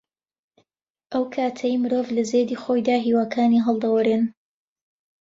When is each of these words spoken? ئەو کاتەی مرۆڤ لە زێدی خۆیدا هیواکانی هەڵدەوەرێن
ئەو 1.11 1.23
کاتەی 1.35 1.75
مرۆڤ 1.81 2.07
لە 2.17 2.23
زێدی 2.31 2.59
خۆیدا 2.63 2.95
هیواکانی 3.05 3.63
هەڵدەوەرێن 3.65 4.23